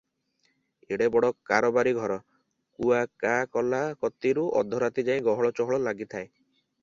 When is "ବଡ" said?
1.15-1.27